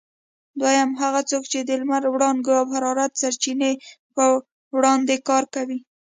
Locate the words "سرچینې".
3.21-3.71